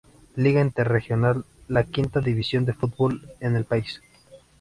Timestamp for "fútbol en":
2.73-3.55